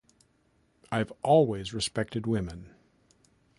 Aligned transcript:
I've 0.91 1.11
always 1.21 1.75
respected 1.75 2.25
women. 2.25 2.73